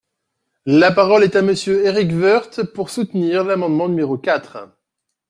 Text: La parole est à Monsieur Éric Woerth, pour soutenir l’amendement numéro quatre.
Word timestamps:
La 0.65 0.91
parole 0.91 1.23
est 1.23 1.35
à 1.35 1.43
Monsieur 1.43 1.85
Éric 1.85 2.09
Woerth, 2.13 2.63
pour 2.73 2.89
soutenir 2.89 3.43
l’amendement 3.43 3.87
numéro 3.87 4.17
quatre. 4.17 4.57